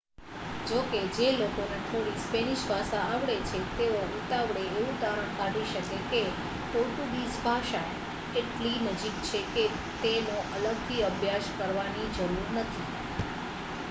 જોકે 0.65 0.85
જે 1.15 1.25
લોકોને 1.33 1.75
થોડી 1.83 2.21
સ્પેનિશ 2.21 2.63
ભાષા 2.67 3.01
આવડે 3.09 3.35
છે 3.43 3.59
તેઓ 3.73 3.99
ઉતાવળે 4.15 4.63
એવું 4.71 4.97
તારણ 4.99 5.35
કાઢી 5.35 5.67
શકે 5.67 5.83
છે 5.89 6.01
કે 6.09 6.23
પોર્ટુગીઝ 6.71 7.37
ભાષા 7.43 7.85
એટલી 8.35 8.83
નજીક 8.87 9.23
છે 9.27 9.45
કે 9.53 9.65
તેનો 10.01 10.37
અલગથી 10.55 11.01
અભ્યાસ 11.05 11.55
કરવાની 11.55 12.11
જરૂર 12.13 12.53
નથી 12.55 12.89